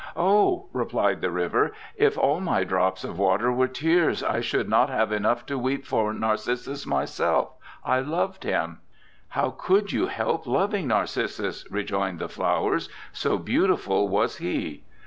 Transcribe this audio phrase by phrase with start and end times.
[0.17, 4.89] '"Oh," replied the River, "if all my drops of water were tears, I should not
[4.89, 7.53] have enough to weep for Narcissus myself
[7.85, 8.79] I loved him."
[9.27, 14.85] '"How could you help loving Narcissus?" rejoined the Flowers, "so beautiful was he."